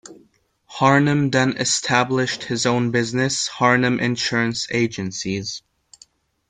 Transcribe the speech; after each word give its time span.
Harnum 0.67 1.29
then 1.31 1.55
established 1.57 2.45
his 2.45 2.65
own 2.65 2.89
business 2.89 3.47
Harnum 3.47 3.99
Insurance 3.99 4.65
Agencies. 4.71 5.61